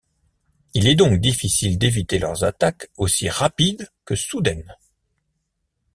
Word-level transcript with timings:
Il 0.73 0.87
est 0.87 0.95
donc 0.95 1.19
difficile 1.19 1.77
d’éviter 1.77 2.17
leurs 2.17 2.43
attaques 2.43 2.89
aussi 2.97 3.29
rapides 3.29 3.87
que 4.03 4.15
soudaines. 4.15 4.75